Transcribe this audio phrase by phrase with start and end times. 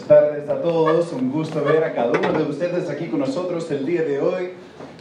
[0.00, 3.70] Buenas tardes a todos, un gusto ver a cada uno de ustedes aquí con nosotros
[3.70, 4.52] el día de hoy.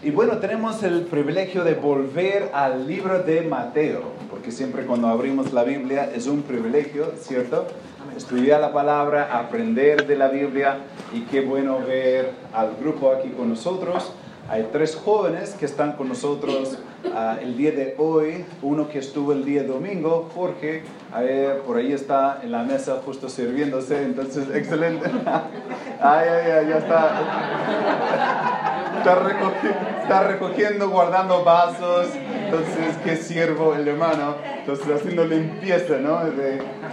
[0.04, 5.54] Y bueno, tenemos el privilegio de volver al libro de Mateo, porque siempre cuando abrimos
[5.54, 7.66] la Biblia es un privilegio, ¿cierto?
[8.18, 10.80] Estudiar la palabra, aprender de la Biblia
[11.14, 14.12] y qué bueno ver al grupo aquí con nosotros.
[14.50, 16.78] Hay tres jóvenes que están con nosotros
[17.14, 18.46] ah, el día de hoy.
[18.62, 23.02] Uno que estuvo el día domingo, Jorge, a ver, por ahí está en la mesa
[23.06, 25.10] justo sirviéndose, entonces excelente.
[26.02, 27.22] ay, ay, ay, ya está.
[30.02, 32.08] Está recogiendo, guardando vasos.
[32.46, 34.36] Entonces, qué siervo el hermano.
[34.60, 36.20] Entonces, haciendo limpieza, ¿no?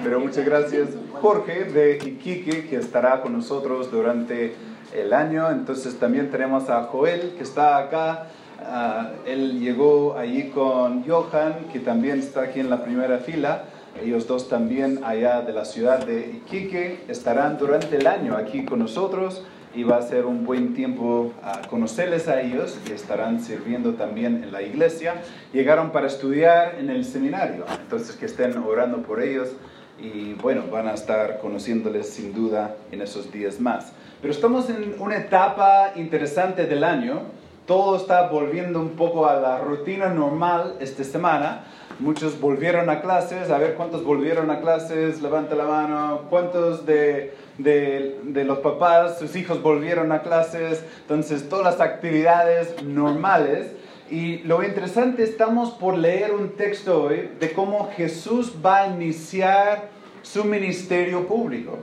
[0.05, 4.55] pero muchas gracias, Jorge de Iquique, que estará con nosotros durante
[4.95, 5.51] el año.
[5.51, 8.27] Entonces también tenemos a Joel que está acá.
[8.65, 13.65] Ah, él llegó allí con Johan, que también está aquí en la primera fila.
[14.03, 18.81] Ellos dos también allá de la ciudad de Iquique estarán durante el año aquí con
[18.81, 19.43] nosotros
[19.75, 24.43] y va a ser un buen tiempo a conocerles a ellos y estarán sirviendo también
[24.43, 25.23] en la iglesia.
[25.53, 29.51] Llegaron para estudiar en el seminario, entonces que estén orando por ellos
[29.99, 33.93] y bueno, van a estar conociéndoles sin duda en esos días más.
[34.21, 37.23] Pero estamos en una etapa interesante del año.
[37.67, 41.65] Todo está volviendo un poco a la rutina normal esta semana.
[41.99, 43.51] Muchos volvieron a clases.
[43.51, 45.21] A ver cuántos volvieron a clases.
[45.21, 46.23] Levanta la mano.
[46.31, 50.85] ¿Cuántos de, de, de los papás, sus hijos volvieron a clases?
[51.01, 53.73] Entonces, todas las actividades normales.
[54.09, 59.89] Y lo interesante, estamos por leer un texto hoy de cómo Jesús va a iniciar
[60.23, 61.79] su ministerio público.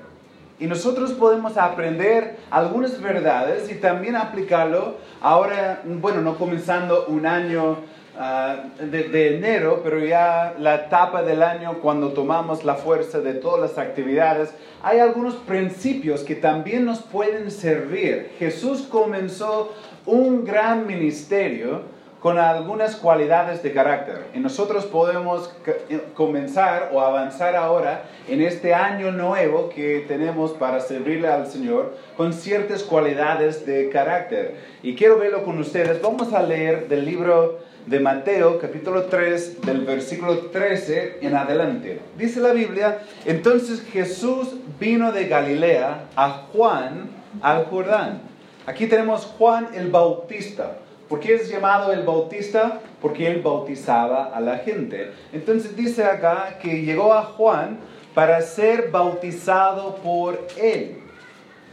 [0.60, 7.78] Y nosotros podemos aprender algunas verdades y también aplicarlo ahora, bueno, no comenzando un año
[8.18, 13.34] ah, de, de, enero, pero ya la etapa del año cuando tomamos la fuerza de
[13.34, 18.32] todas las actividades, hay algunos principios que también nos pueden servir.
[18.38, 19.74] Jesús comenzó
[20.06, 21.93] un gran ministerio
[22.24, 24.28] con algunas cualidades de carácter.
[24.34, 25.54] Y nosotros podemos
[25.90, 31.98] eh, comenzar o avanzar ahora en este año nuevo que tenemos para servirle al Señor
[32.16, 34.56] con ciertas cualidades de carácter.
[34.82, 36.02] Y quiero verlo con ustedes.
[36.02, 42.00] Vamos a leer del libro de Mateo, capítulo 3, del versículo 13 en adelante.
[42.18, 47.10] Dice la Biblia, entonces Jesús vino de Galilea a Juan
[47.42, 48.22] al Jordán.
[48.66, 50.78] Aquí tenemos Juan el Bautista.
[51.14, 52.80] ¿Por qué es llamado el bautista?
[53.00, 55.12] Porque él bautizaba a la gente.
[55.32, 57.78] Entonces dice acá que llegó a Juan
[58.16, 61.04] para ser bautizado por él.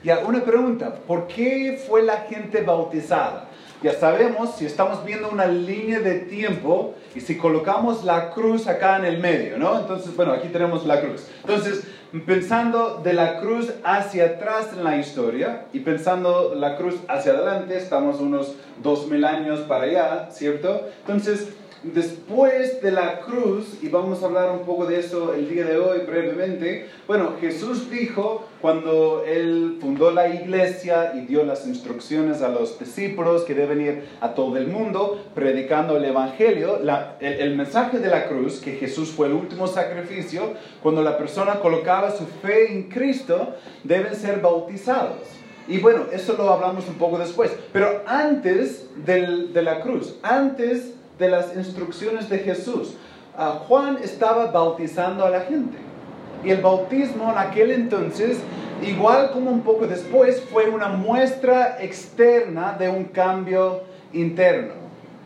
[0.05, 3.49] Ya, una pregunta, ¿por qué fue la gente bautizada?
[3.83, 8.99] Ya sabemos, si estamos viendo una línea de tiempo y si colocamos la cruz acá
[8.99, 9.79] en el medio, ¿no?
[9.79, 11.27] Entonces, bueno, aquí tenemos la cruz.
[11.41, 11.85] Entonces,
[12.27, 17.79] pensando de la cruz hacia atrás en la historia y pensando la cruz hacia adelante,
[17.79, 20.89] estamos unos dos mil años para allá, ¿cierto?
[21.01, 21.49] Entonces,
[21.83, 25.79] después de la cruz, y vamos a hablar un poco de eso el día de
[25.79, 32.49] hoy brevemente, bueno, Jesús dijo cuando él fundó la iglesia y dio las instrucciones a
[32.49, 36.91] los discípulos que deben ir a todo el mundo predicando el Evangelio, el,
[37.21, 40.53] el mensaje de la cruz, que Jesús fue el último sacrificio,
[40.83, 43.55] cuando la persona colocaba su fe en Cristo,
[43.85, 45.41] deben ser bautizados.
[45.67, 47.57] Y bueno, eso lo hablamos un poco después.
[47.73, 52.97] Pero antes del, de la cruz, antes de las instrucciones de Jesús.
[53.37, 55.77] Ah, Juan estaba bautizando a la gente.
[56.43, 58.39] Y el bautismo en aquel entonces,
[58.83, 63.83] igual como un poco después, fue una muestra externa de un cambio
[64.13, 64.73] interno.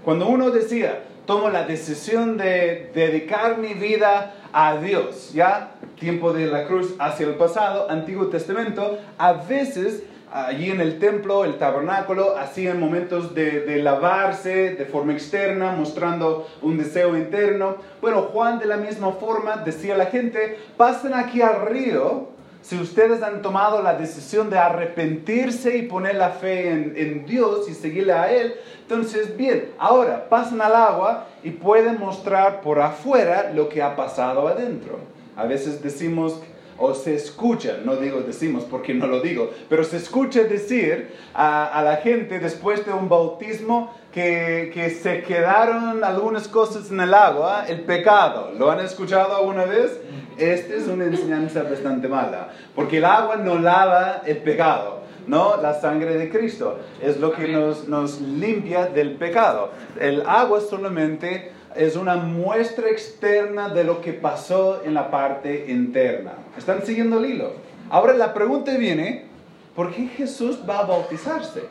[0.05, 6.47] Cuando uno decía, tomo la decisión de dedicar mi vida a Dios, ya tiempo de
[6.47, 10.03] la cruz hacia el pasado, Antiguo Testamento, a veces
[10.35, 16.77] allí en el templo, el tabernáculo, hacían momentos de, lavarse de forma externa, mostrando un
[16.77, 17.77] deseo interno.
[18.01, 22.77] Bueno, Juan de la misma forma decía a la gente, pasen aquí al río si
[22.81, 27.75] ustedes han tomado la decisión de arrepentirse y poner la fe en, en, Dios y
[27.75, 33.69] seguirle a Él, entonces bien, ahora pasen al agua y pueden mostrar por afuera lo
[33.69, 34.99] que ha pasado adentro.
[35.37, 36.41] A veces decimos
[36.79, 41.83] o se escucha, no digo decimos porque no lo digo, pero se escucha decir a,
[41.85, 47.65] la gente después de un bautismo que, que, se quedaron algunas cosas en el agua,
[47.67, 48.53] el pecado.
[48.57, 50.01] ¿Lo han escuchado alguna vez?
[50.39, 55.05] Esta es una enseñanza bastante mala, porque el agua no lava el pecado.
[55.27, 59.71] No, la sangre de Cristo es lo que nos, nos limpia del pecado.
[59.99, 66.33] El agua solamente es una muestra externa de lo que pasó en la parte interna.
[66.57, 67.53] ¿Están siguiendo el hilo?
[67.91, 69.27] Ahora la pregunta viene,
[69.75, 71.63] ¿por qué Jesús va a bautizarse?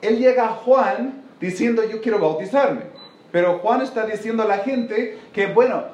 [0.00, 2.82] Él llega a Juan diciendo, yo quiero bautizarme.
[3.30, 5.84] Pero Juan está diciendo a la gente que, bueno,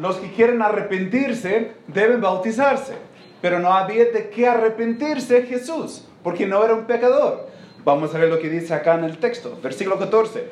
[0.00, 2.94] los que quieren arrepentirse deben bautizarse.
[3.42, 7.48] Pero no había de qué arrepentirse Jesús, porque no era un pecador.
[7.86, 10.48] Vamos a ver lo que dice acá en el texto, versículo 14.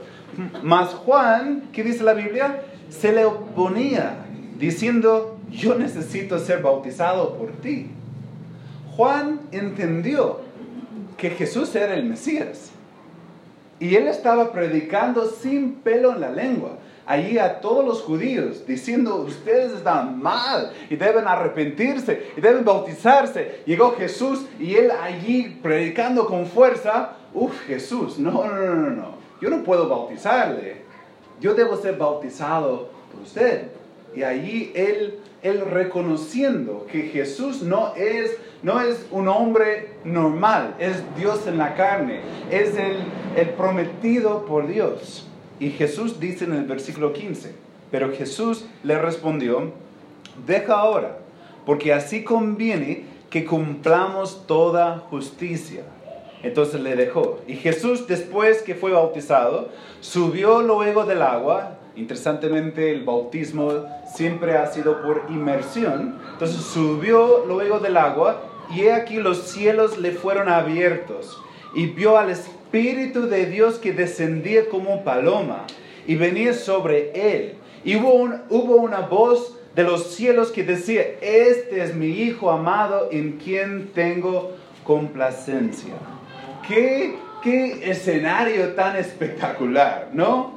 [0.63, 2.63] Mas Juan, ¿qué dice la Biblia?
[2.91, 4.25] Se le oponía,
[4.57, 7.91] diciendo, yo necesito ser bautizado por ti.
[8.95, 10.43] Juan entendió
[11.17, 12.71] que Jesús era el Mesías.
[13.81, 19.17] Y él estaba predicando sin pelo en la lengua allí a todos los judíos diciendo,
[19.17, 23.63] ustedes están mal y deben arrepentirse y deben bautizarse.
[23.67, 29.09] Llegó Jesús y él allí predicando con fuerza, uff, Jesús, no, no, no, no, no,
[29.41, 30.83] yo no puedo bautizarle,
[31.41, 33.69] yo debo ser bautizado por usted.
[34.15, 41.03] Y allí él, él reconociendo que Jesús no es, no es un hombre normal, es
[41.17, 42.21] Dios en la carne,
[42.51, 42.99] es el,
[43.37, 45.27] el prometido por Dios.
[45.59, 47.55] Y Jesús dice en el versículo 15,
[47.91, 49.73] pero Jesús le respondió,
[50.47, 51.19] deja ahora,
[51.67, 55.83] porque así conviene que cumplamos toda justicia.
[56.44, 57.41] Entonces le dejó.
[57.49, 59.70] Y Jesús, después que fue bautizado,
[60.00, 61.79] subió luego del agua.
[61.96, 66.20] Interesantemente, el bautismo siempre ha sido por inmersión.
[66.32, 68.43] Entonces subió luego del agua
[68.75, 71.38] y he aquí los cielos le fueron abiertos
[71.75, 75.67] y vio al Espíritu de Dios que descendía como paloma
[76.06, 77.55] y venía sobre él.
[77.85, 78.12] Y hubo,
[78.50, 83.91] hubo una voz de los cielos que decía, este es mi Hijo amado en quien
[83.93, 84.52] tengo
[84.85, 85.94] complacencia.
[86.69, 90.55] Qué, qué escenario tan espectacular, ¿no?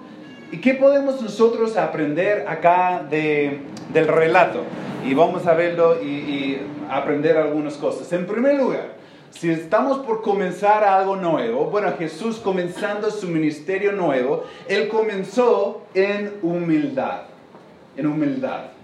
[0.51, 3.59] ¿Y qué podemos nosotros aprender acá de,
[3.93, 4.63] del relato?
[5.05, 8.11] Y vamos a verlo y, y aprender algunas cosas.
[8.13, 8.93] En primer lugar,
[9.31, 16.35] si estamos por comenzar algo nuevo, bueno, Jesús comenzando su ministerio nuevo, Él comenzó en
[16.41, 17.23] humildad,
[17.97, 18.76] en humildad.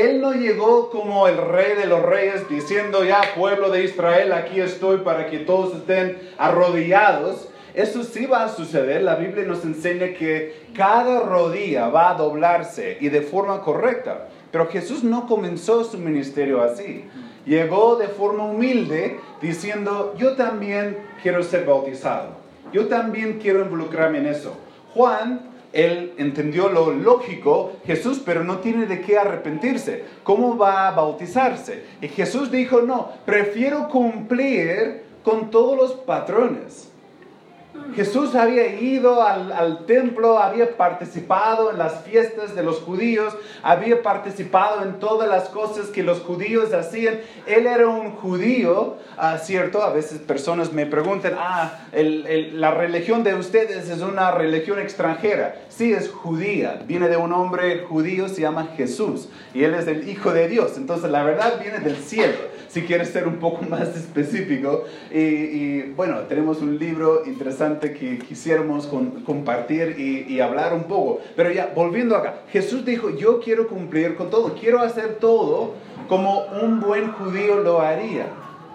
[0.00, 4.60] Él no llegó como el rey de los reyes diciendo, ya pueblo de Israel, aquí
[4.60, 7.48] estoy para que todos estén arrodillados.
[7.74, 9.02] Eso sí va a suceder.
[9.02, 14.28] La Biblia nos enseña que cada rodilla va a doblarse y de forma correcta.
[14.50, 17.04] Pero Jesús no comenzó su ministerio así
[17.48, 22.36] llegó de forma humilde diciendo, yo también quiero ser bautizado,
[22.72, 24.54] yo también quiero involucrarme en eso.
[24.94, 25.40] Juan,
[25.72, 30.04] él entendió lo lógico, Jesús, pero no tiene de qué arrepentirse.
[30.22, 31.84] ¿Cómo va a bautizarse?
[32.00, 36.87] Y Jesús dijo, no, prefiero cumplir con todos los patrones.
[37.94, 44.82] Jesús había ido al, templo, había participado en las fiestas de los judíos, había participado
[44.84, 47.20] en todas las cosas que los judíos hacían.
[47.46, 49.82] Él era un judío, ah, ¿cierto?
[49.82, 55.56] A veces personas me preguntan, ah, la religión de ustedes es una religión extranjera.
[55.68, 60.08] Sí, es judía, viene de un hombre judío, se llama Jesús, y él es el
[60.08, 60.76] Hijo de Dios.
[60.76, 64.84] Entonces la verdad viene del cielo si quieres ser un poco más específico.
[65.12, 71.20] Y, bueno, tenemos un libro interesante que quisiéramos compartir y, y, hablar un poco.
[71.34, 75.74] Pero ya, volviendo acá, Jesús dijo, yo quiero cumplir con todo, quiero hacer todo
[76.08, 78.26] como un buen judío lo haría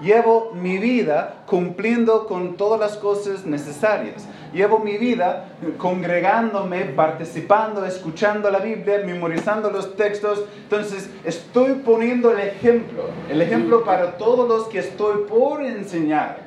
[0.03, 4.27] llevo mi vida cumpliendo con todas las cosas necesarias.
[4.53, 10.45] Llevo mi vida congregándome, participando, escuchando la Biblia, memorizando los textos.
[10.62, 16.38] Entonces, estoy poniendo el ejemplo, el ejemplo para todos los que estoy por enseñar.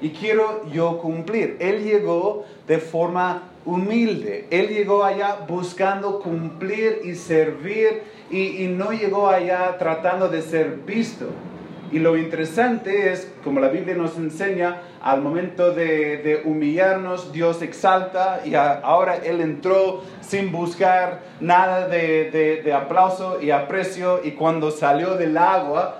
[0.00, 1.56] Y quiero yo cumplir.
[1.60, 4.48] Él llegó de forma humilde.
[4.50, 10.78] Él llegó allá buscando cumplir y servir y, y no llegó allá tratando de ser
[10.84, 11.26] visto.
[11.92, 18.40] Y lo interesante es, como la Biblia nos enseña, al momento de, humillarnos, Dios exalta
[18.44, 24.20] y ahora Él entró sin buscar nada de, de aplauso y aprecio.
[24.24, 25.98] Y cuando salió del agua,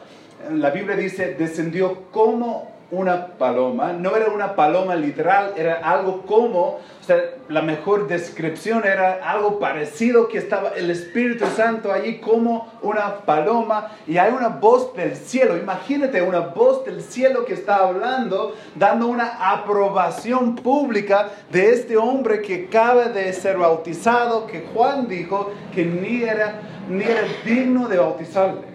[0.51, 6.61] la Biblia dice, descendió como una paloma, no era una paloma literal, era algo como,
[6.61, 7.17] o sea,
[7.49, 13.93] la mejor descripción era algo parecido que estaba el Espíritu Santo allí como una paloma
[14.07, 19.07] y hay una voz del cielo, imagínate una voz del cielo que está hablando, dando
[19.07, 25.87] una aprobación pública de este hombre que acaba de ser bautizado, que Juan dijo que
[25.87, 28.72] ni era, ni era digno de bautizarle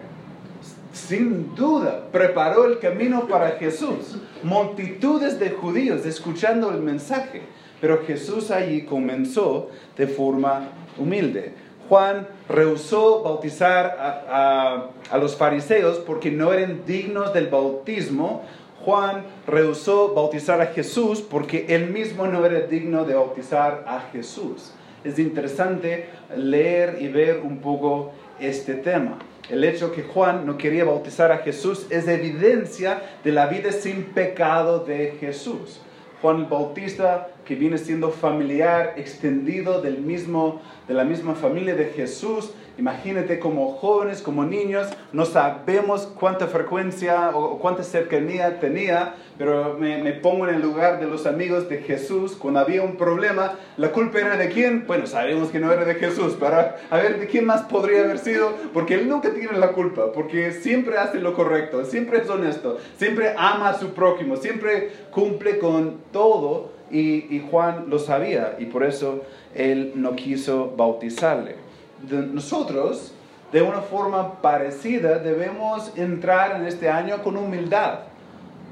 [0.97, 4.17] sin duda preparó el camino para Jesús.
[4.43, 7.43] Multitudes de judíos escuchando el mensaje,
[7.79, 11.53] pero Jesús allí comenzó de forma humilde.
[11.87, 18.43] Juan rehusó bautizar a, a, los fariseos porque no eran dignos del bautismo.
[18.83, 24.73] Juan rehusó bautizar a Jesús porque él mismo no era digno de bautizar a Jesús.
[25.03, 29.19] Es interesante leer y ver un poco este tema.
[29.49, 34.03] El hecho que Juan no quería bautizar a Jesús es evidencia de la vida sin
[34.03, 35.79] pecado de Jesús.
[36.21, 41.85] Juan el Bautista, que viene siendo familiar, extendido del mismo, de la misma familia de
[41.85, 42.51] Jesús.
[42.77, 50.13] Imagínate como jóvenes, como niños, no sabemos cuánta frecuencia o cuánta cercanía tenía, pero me,
[50.13, 52.35] pongo en el lugar de los amigos de Jesús.
[52.35, 54.85] Cuando había un problema, ¿la culpa era de quién?
[54.85, 56.55] Bueno, sabemos que no era de Jesús, pero
[56.91, 58.53] a ver, ¿de quién más podría haber sido?
[58.73, 63.33] Porque él nunca tiene la culpa, porque siempre hace lo correcto, siempre es honesto, siempre
[63.37, 66.77] ama a su prójimo, siempre cumple con todo.
[66.89, 71.66] Y Juan lo sabía y por eso él no quiso bautizarle.
[72.01, 73.13] De nosotros,
[73.51, 77.99] de una forma parecida, debemos entrar en este año con humildad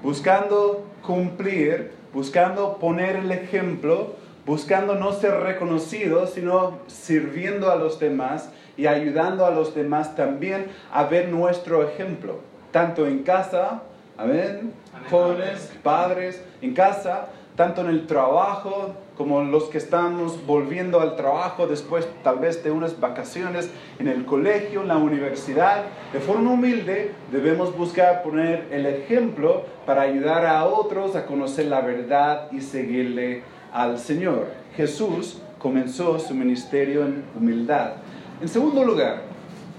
[0.06, 4.14] buscando cumplir, buscando poner el ejemplo,
[4.46, 10.68] buscando no ser reconocidos, sino sirviendo a los demás y ayudando a los demás también
[10.92, 12.40] a ver nuestro ejemplo,
[12.72, 13.82] tanto en casa,
[14.16, 14.74] amén,
[15.10, 21.68] jóvenes, padres, en casa, tanto en el trabajo, como los que estamos volviendo al trabajo
[21.68, 27.12] después tal vez de unas vacaciones en el colegio, en la universidad, de forma humilde
[27.32, 33.44] debemos buscar poner el ejemplo para ayudar a otros a conocer la verdad y seguirle
[33.72, 34.48] al Señor.
[34.76, 37.94] Jesús comenzó su ministerio en humildad.
[38.42, 39.22] En segundo lugar,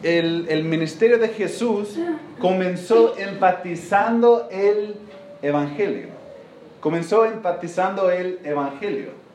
[0.02, 1.98] el, el ministerio de Jesús
[2.40, 4.96] comenzó empatizando el
[5.42, 6.08] Evangelio.
[6.80, 9.25] Comenzó empatizando el Evangelio.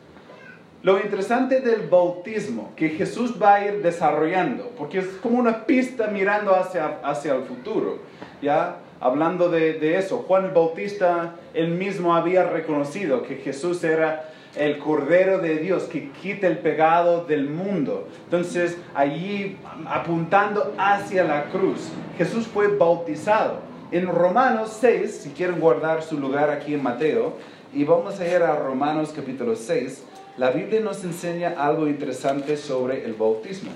[0.83, 6.07] Lo interesante del bautismo que Jesús va a ir desarrollando, porque es como una pista
[6.07, 8.00] mirando hacia, hacia el futuro,
[8.41, 8.77] ¿ya?
[9.00, 14.79] Hablando de, de eso, Juan el Bautista, él mismo había reconocido que Jesús era el
[14.79, 18.07] Cordero de Dios que quita el pecado del mundo.
[18.25, 19.57] Entonces, allí
[19.88, 23.59] apuntando hacia la cruz, Jesús fue bautizado.
[23.91, 27.35] En Romanos 6, si quieren guardar su lugar aquí en Mateo,
[27.73, 30.05] y vamos a ir a Romanos capítulo 6,
[30.38, 33.71] la Biblia nos enseña algo interesante sobre el bautismo.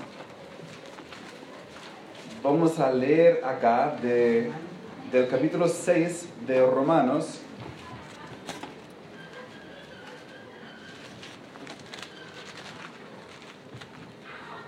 [2.42, 4.50] Vamos a leer acá de,
[5.12, 7.40] del capítulo 6 de Romanos.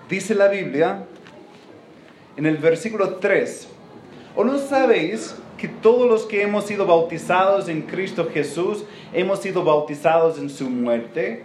[0.09, 1.04] Dice la Biblia
[2.37, 3.68] en el versículo 3,
[4.37, 9.64] ¿o no sabéis que todos los que hemos sido bautizados en Cristo Jesús hemos sido
[9.64, 11.45] bautizados en su muerte?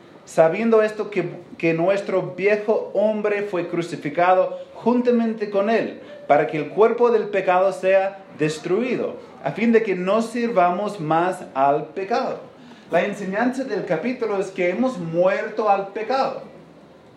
[0.33, 6.69] sabiendo esto que, que, nuestro viejo hombre fue crucificado juntamente con él, para que el
[6.69, 12.39] cuerpo del pecado sea destruido, a fin de que no sirvamos más al pecado.
[12.89, 16.43] La enseñanza del capítulo es que hemos muerto al pecado.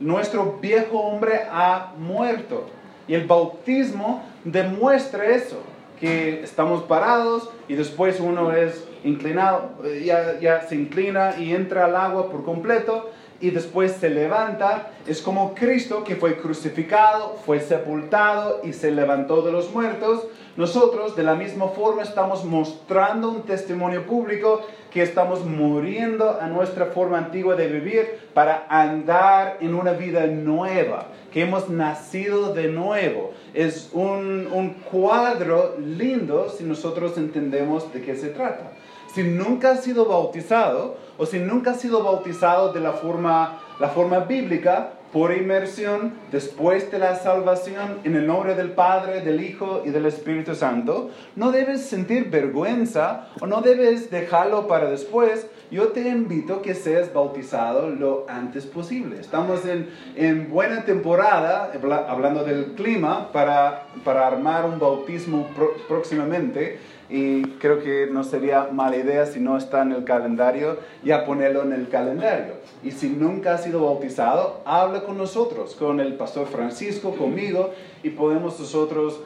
[0.00, 2.66] Nuestro viejo hombre ha muerto.
[3.06, 5.62] Y el bautismo demuestra eso,
[5.98, 11.84] que estamos parados y después uno es inclinado, eh, ya, ya se inclina y entra
[11.84, 13.10] al agua por completo
[13.44, 14.90] y después se levanta.
[15.06, 20.26] Es como Cristo que fue crucificado, fue sepultado y se levantó de los muertos.
[20.56, 26.86] Nosotros de la misma forma estamos mostrando un testimonio público que estamos muriendo a nuestra
[26.86, 33.32] forma antigua de vivir para andar en una vida nueva, que hemos nacido de nuevo.
[33.52, 38.72] Es un, un cuadro lindo si nosotros entendemos de qué se trata
[39.14, 43.88] si nunca has sido bautizado o si nunca has sido bautizado de la forma, la
[43.88, 49.83] forma bíblica, por inmersión, después de la salvación, en el nombre del Padre, del Hijo
[49.87, 55.47] y del Espíritu Santo, no debes sentir vergüenza o no debes dejarlo para después.
[55.71, 59.21] Yo te invito a que seas bautizado lo antes posible.
[59.21, 61.71] Estamos en, en buena temporada,
[62.09, 65.47] hablando del clima, para, para armar un bautismo
[65.87, 66.80] próximamente
[67.14, 71.62] y creo que no sería mala idea si no está en el calendario, ya ponerlo
[71.62, 72.54] en el calendario.
[72.83, 77.71] Y si nunca ha sido bautizado, habla con nosotros, con el pastor Francisco, conmigo,
[78.02, 79.21] y podemos nosotros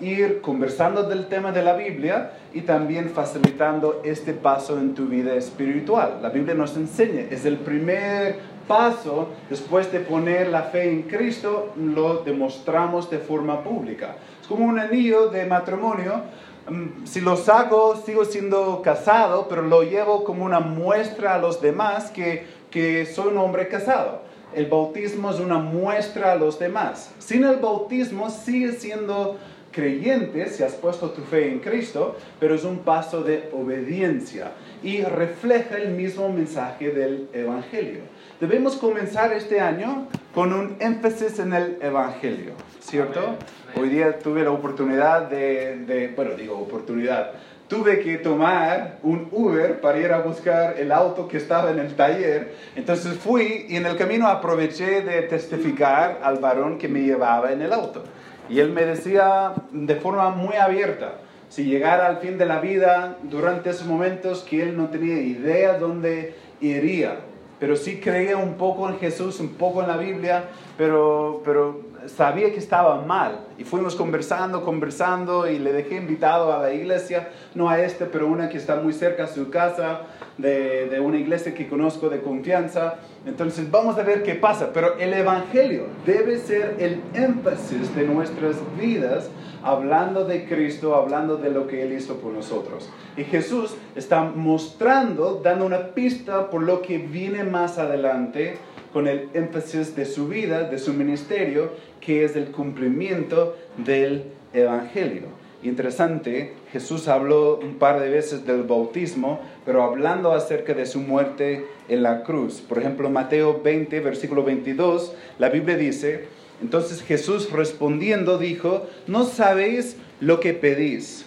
[0.00, 5.34] ir conversando del tema de la Biblia y también facilitando este paso en tu vida
[5.34, 6.20] espiritual.
[6.22, 11.72] La Biblia nos enseña, es el primer paso después de poner la fe en Cristo,
[11.76, 14.14] lo demostramos de forma pública.
[14.40, 16.22] Es como un anillo de matrimonio.
[16.68, 21.60] Mm, si lo saco, sigo siendo casado, pero lo llevo como una muestra a los
[21.60, 24.22] demás que, que soy un hombre casado.
[24.54, 27.12] El bautismo es una muestra a los demás.
[27.18, 29.38] Sin el bautismo sigue siendo
[29.70, 35.02] creyente si has puesto tu fe en Cristo, pero es un paso de obediencia y
[35.02, 38.00] refleja el mismo mensaje del Evangelio.
[38.40, 43.36] Debemos comenzar este año con un énfasis en el Evangelio, ¿cierto?
[43.78, 47.32] Hoy día tuve la oportunidad de, de, bueno, digo oportunidad,
[47.68, 51.94] tuve que tomar un Uber para ir a buscar el auto que estaba en el
[51.94, 52.54] taller.
[52.74, 57.60] Entonces fui y en el camino aproveché de testificar al varón que me llevaba en
[57.60, 58.02] el auto.
[58.48, 61.18] Y él me decía de forma muy abierta,
[61.50, 65.78] si llegara al fin de la vida, durante esos momentos que él no tenía idea
[65.78, 67.18] dónde iría,
[67.60, 70.44] pero sí creía un poco en Jesús, un poco en la Biblia,
[70.78, 73.40] pero, pero sabía que estaba mal.
[73.58, 78.26] Y fuimos conversando, conversando, y le dejé invitado a la iglesia, no a este, pero
[78.26, 80.02] una que está muy cerca a su casa,
[80.38, 82.96] de, de una iglesia que conozco de confianza.
[83.24, 84.70] Entonces vamos a ver qué pasa.
[84.72, 89.30] Pero el Evangelio debe ser el énfasis de nuestras vidas,
[89.62, 92.90] hablando de Cristo, hablando de lo que Él hizo por nosotros.
[93.16, 98.58] Y Jesús está mostrando, dando una pista por lo que viene más adelante
[98.96, 104.24] con el énfasis de su vida, de su ministerio, que es el cumplimiento del
[104.54, 105.24] Evangelio.
[105.62, 111.66] Interesante, Jesús habló un par de veces del bautismo, pero hablando acerca de su muerte
[111.90, 112.62] en la cruz.
[112.66, 116.24] Por ejemplo, Mateo 20, versículo 22, la Biblia dice,
[116.62, 121.26] entonces Jesús respondiendo dijo, ¿no sabéis lo que pedís?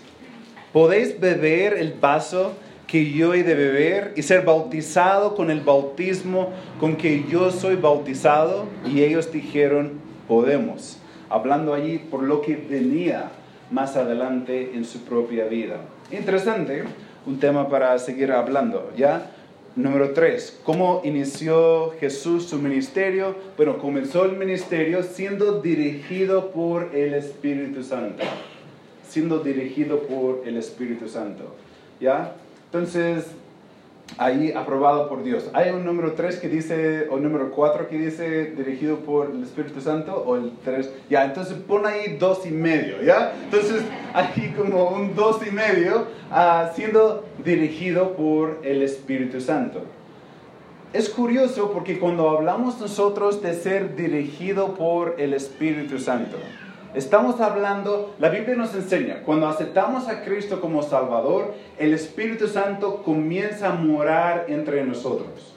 [0.74, 2.54] ¿Podéis beber el vaso
[2.89, 7.75] que yo he de beber y ser bautizado con el bautismo con que yo soy
[7.75, 8.65] bautizado?
[8.86, 10.98] Y ellos dijeron, podemos,
[11.29, 13.29] hablando allí por lo que venía
[13.70, 15.81] más adelante en su propia vida.
[16.11, 16.83] Interesante,
[17.27, 19.31] un tema para seguir hablando, ¿ya?
[19.75, 23.35] Número tres, ¿cómo inició Jesús su ministerio?
[23.55, 28.24] Bueno, comenzó el ministerio siendo dirigido por el Espíritu Santo.
[29.07, 31.55] Siendo dirigido por el Espíritu Santo.
[32.01, 32.33] ¿Ya?
[32.72, 33.25] Entonces,
[34.18, 35.50] ahí aprobado por Dios.
[35.53, 39.82] Hay un número 3 que dice, o número 4 que dice dirigido por el Espíritu
[39.82, 43.34] Santo, o el 3, ya, entonces pon ahí dos y medio, ¿ya?
[43.44, 49.82] Entonces, aquí como un dos y medio, uh, siendo dirigido por el Espíritu Santo.
[50.94, 56.38] Es curioso porque cuando hablamos nosotros de ser dirigido por el Espíritu Santo,
[56.96, 63.04] Estamos hablando, la Biblia nos enseña, cuando aceptamos a Cristo como Salvador, el Espíritu Santo
[63.04, 65.54] comienza a morar entre nosotros.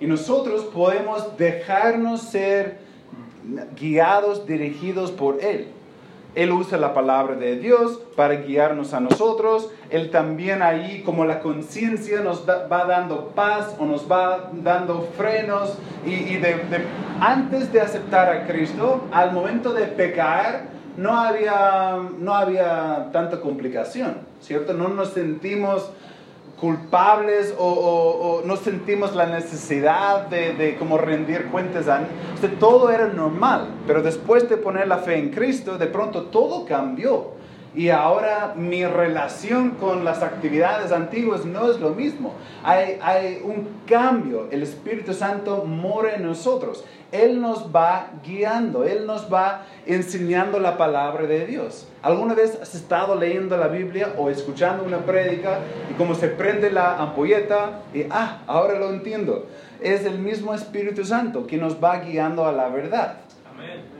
[0.00, 2.78] Y nosotros podemos dejarnos ser
[3.78, 5.68] guiados, dirigidos por Él.
[6.36, 9.70] Él usa la palabra de Dios para guiarnos a nosotros.
[9.88, 15.78] Él también ahí, como la conciencia, nos va dando paz o nos va dando frenos.
[16.06, 16.38] Y,
[17.20, 20.64] antes de aceptar a Cristo, al momento de pecar,
[20.98, 24.74] no había, no había tanta complicación, ¿cierto?
[24.74, 25.90] No nos sentimos
[26.60, 31.88] culpables o, no sentimos la necesidad de, de como rendir cuentas.
[31.88, 32.00] A,
[32.58, 37.35] todo era normal, pero después de poner la fe en Cristo, de pronto todo cambió.
[37.76, 42.32] Y ahora mi relación con las actividades antiguas no es lo mismo.
[42.64, 44.48] Hay, hay un cambio.
[44.50, 46.84] El Espíritu Santo mora en nosotros.
[47.12, 51.86] Él nos va guiando, Él nos va enseñando la palabra de Dios.
[52.00, 55.58] ¿Alguna vez has estado leyendo la Biblia o escuchando una prédica
[55.90, 59.46] y como se prende la ampolleta y, ah, ahora lo entiendo?
[59.82, 63.18] Es el mismo Espíritu Santo que nos va guiando a la verdad.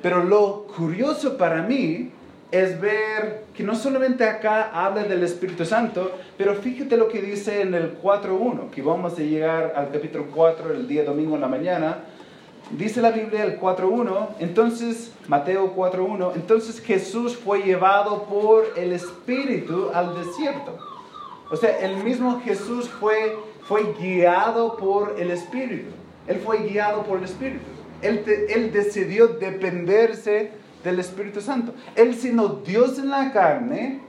[0.02, 2.12] Pero lo curioso para mí
[2.50, 7.60] es ver que no solamente acá habla del Espíritu Santo, pero fíjate lo que dice
[7.60, 11.48] en el 4.1, que vamos a llegar al capítulo 4 el día domingo en la
[11.48, 11.98] mañana
[12.70, 19.90] Dice la Biblia el 4.1, entonces, Mateo 4.1, entonces Jesús fue llevado por el Espíritu
[19.94, 20.76] al desierto.
[21.48, 23.36] O sea, el mismo Jesús fue,
[23.68, 25.90] fue guiado por el Espíritu.
[26.26, 27.64] Él fue guiado por el Espíritu.
[28.02, 30.50] Él, él decidió dependerse
[30.86, 31.74] del Espíritu Santo.
[31.96, 34.00] Él siendo Dios en la carne,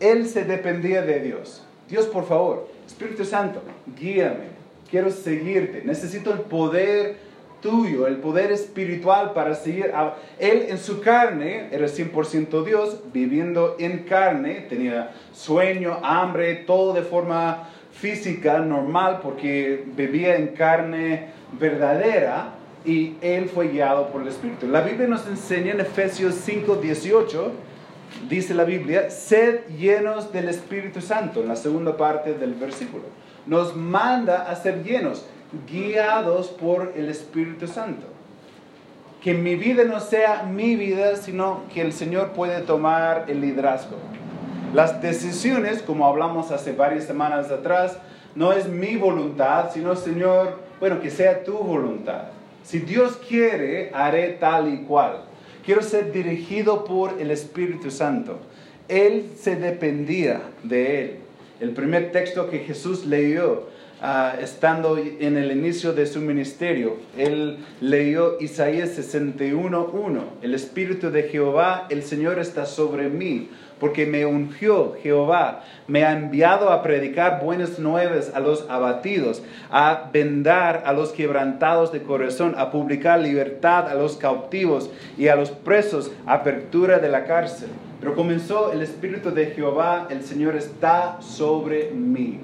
[0.00, 1.64] él se dependía de Dios.
[1.88, 3.62] Dios, por favor, Espíritu Santo,
[3.98, 4.58] guíame.
[4.90, 5.82] Quiero seguirte.
[5.84, 7.16] Necesito el poder
[7.60, 9.92] tuyo, el poder espiritual para seguir.
[9.94, 10.16] A...
[10.38, 17.02] Él en su carne era 100% Dios, viviendo en carne, tenía sueño, hambre, todo de
[17.02, 21.28] forma física, normal, porque vivía en carne
[21.58, 24.66] verdadera y él fue guiado por el Espíritu.
[24.66, 27.52] La Biblia nos enseña en Efesios 5, 18,
[28.28, 33.04] dice la Biblia, sed llenos del Espíritu Santo, en la segunda parte del versículo.
[33.46, 35.26] Nos manda a ser llenos,
[35.70, 38.06] guiados por el Espíritu Santo.
[39.22, 43.96] Que mi vida no sea mi vida, sino que el Señor puede tomar el liderazgo.
[44.74, 47.98] Las decisiones, como hablamos hace varias semanas atrás,
[48.34, 52.37] no es mi voluntad, sino Señor, bueno, que sea tu voluntad.
[52.68, 55.22] Si Dios quiere, haré tal y cual.
[55.64, 58.40] Quiero ser dirigido por el Espíritu Santo.
[58.88, 61.16] Él se dependía de Él.
[61.60, 63.70] El primer texto que Jesús leyó
[64.02, 70.20] ah, estando en el inicio de su ministerio, Él leyó Isaías 61.1.
[70.42, 73.48] El Espíritu de Jehová, el Señor está sobre mí
[73.80, 80.10] porque me ungió Jehová, me ha enviado a predicar buenas nuevas a los abatidos, a
[80.12, 85.50] vendar a los quebrantados de corazón, a publicar libertad a los cautivos y a los
[85.50, 87.68] presos, apertura de la cárcel.
[88.00, 92.40] Pero comenzó el Espíritu de Jehová, el Señor está sobre mí.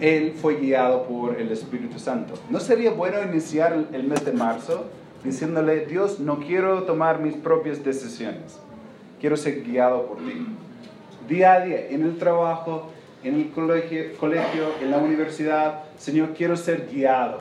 [0.00, 2.34] Él fue guiado por el Espíritu Santo.
[2.50, 4.84] ¿No sería bueno iniciar el mes de marzo
[5.24, 8.60] diciéndole, Dios, no quiero tomar mis propias decisiones?
[9.20, 10.46] Quiero ser guiado por ti.
[11.28, 12.90] Día a día, en el trabajo,
[13.22, 17.40] en el colegio, colegio en la universidad, Señor, quiero ser guiado.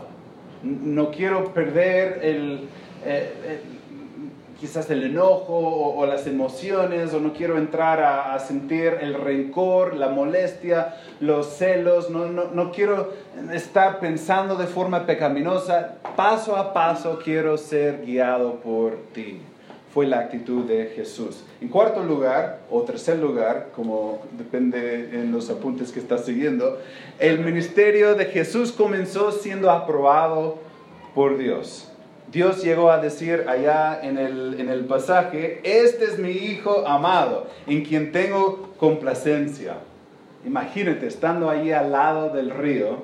[0.63, 2.61] No quiero perder el,
[3.05, 3.61] eh,
[4.59, 5.53] quizás el enojo
[5.95, 12.09] o, las emociones, o no quiero entrar a, sentir el rencor, la molestia, los celos,
[12.09, 13.13] no, no, no quiero
[13.53, 15.97] estar pensando de forma pecaminosa.
[16.15, 19.41] Paso a paso quiero ser guiado por ti
[19.95, 21.45] fue la actitud de Jesús.
[21.61, 26.81] En cuarto lugar, o tercer lugar, como depende en los apuntes que está siguiendo,
[27.17, 30.57] el ministerio de Jesús comenzó siendo aprobado
[31.15, 31.89] por Dios.
[32.29, 37.47] Dios llegó a decir allá en el, en el pasaje, este es mi Hijo amado,
[37.65, 39.77] en quien tengo complacencia.
[40.45, 42.97] Imagínate estando ahí al lado del río,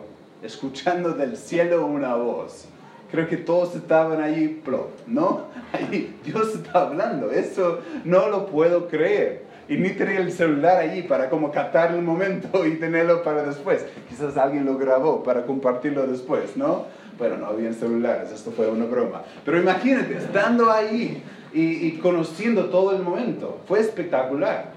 [0.43, 2.67] escuchando del cielo una voz
[3.11, 4.61] creo que todos estaban ahí,
[5.05, 5.51] ¿no?
[5.73, 9.43] Ahí Dios está hablando, eso no lo puedo creer.
[9.69, 13.85] Y ni tenía el celular allí para como captar el momento y tenerlo para después.
[14.09, 16.87] Quizás alguien lo grabó para compartirlo después, ¿no?
[17.17, 19.21] Bueno, no había celulares, esto fue una broma.
[19.45, 24.71] Pero imagínate, estando ahí y, y conociendo todo el momento, fue espectacular.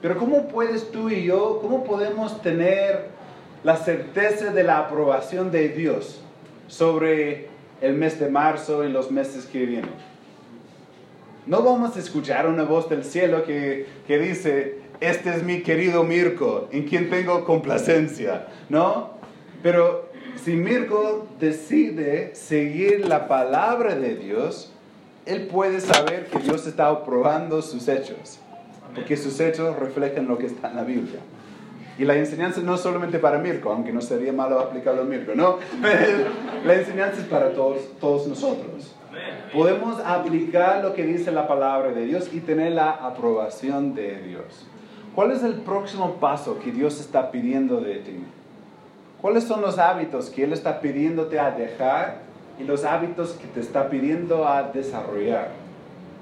[0.00, 3.08] Pero ¿cómo puedes tú y yo, cómo podemos tener
[3.62, 6.22] la certeza de la aprobación de Dios
[6.68, 7.48] sobre
[7.80, 9.90] el mes de marzo y los meses que vienen.
[11.46, 16.02] No vamos a escuchar una voz del cielo que, que dice, este es mi querido
[16.02, 19.10] Mirko, en quien tengo complacencia, ¿no?
[19.62, 20.08] Pero
[20.42, 24.72] si Mirko decide seguir la palabra de Dios,
[25.24, 28.38] él puede saber que Dios está aprobando sus hechos,
[28.94, 31.20] porque sus hechos reflejan lo que está en la Biblia.
[31.98, 35.34] Y la enseñanza no es solamente para Mirko, aunque no sería malo aplicarlo a Mirko,
[35.34, 35.58] ¿no?
[36.64, 38.94] la enseñanza es para todos, todos nosotros.
[39.52, 44.66] Podemos aplicar lo que dice la palabra de Dios y tener la aprobación de Dios.
[45.14, 48.18] ¿Cuál es el próximo paso que Dios está pidiendo de ti?
[49.22, 52.18] ¿Cuáles son los hábitos que Él está pidiéndote a dejar
[52.60, 55.65] y los hábitos que te está pidiendo a desarrollar?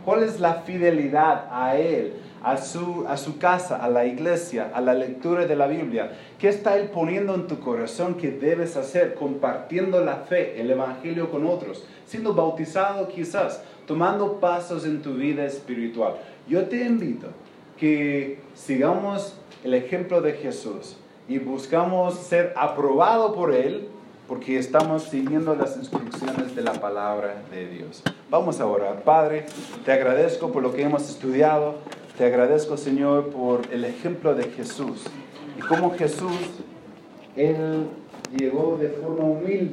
[0.05, 2.15] ¿Cuál es la fidelidad a Él?
[2.45, 6.13] a su, a su casa, a la iglesia, a la lectura de la Biblia.
[6.39, 9.15] ¿Qué está Él poniendo en tu corazón que debes hacer?
[9.15, 15.47] Compartiendo la fe, el Evangelio con otros, siendo bautizado quizás, tomando pasos en tu vida
[15.47, 16.17] espiritual.
[16.47, 17.29] Yo te invito
[17.79, 23.89] que sigamos el ejemplo de Jesús y buscamos ser aprobado por Él
[24.29, 28.03] porque estamos siguiendo las instrucciones de la palabra de Dios.
[28.31, 29.03] Vamos a orar.
[29.03, 29.47] Padre,
[29.85, 31.77] te agradezco por lo que hemos estudiado.
[32.17, 35.05] Te agradezco, Señor, por el ejemplo de Jesús
[35.59, 36.39] y cómo Jesús,
[37.37, 37.87] Él
[38.37, 39.73] llegó de forma humilde.